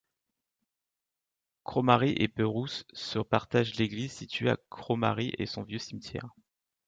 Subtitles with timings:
[1.63, 6.27] Cromary et Perrouse se partagent l'église, située à Cromary et son vieux cimetière.